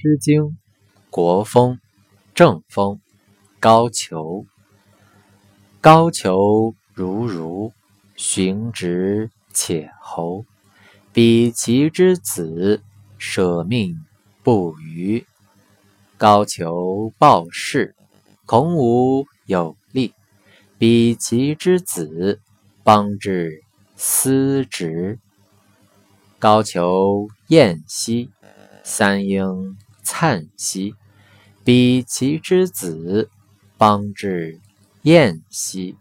[0.00, 0.42] 诗经·
[1.10, 1.74] 国风·
[2.32, 2.94] 正风·
[3.58, 4.46] 高俅。
[5.80, 7.72] 高俅如如，
[8.14, 10.44] 寻直且侯。
[11.12, 12.80] 比其之子，
[13.18, 13.96] 舍命
[14.44, 15.26] 不渝。
[16.16, 17.96] 高俅抱世，
[18.46, 20.14] 孔武有力。
[20.78, 22.40] 比其之子，
[22.84, 23.64] 邦之
[23.96, 25.18] 司职。
[26.38, 28.30] 高俅晏兮，
[28.84, 29.76] 三英
[30.10, 30.94] 灿兮。
[31.62, 33.28] 比其之子，
[33.76, 34.58] 邦之
[35.02, 35.96] 晏兮。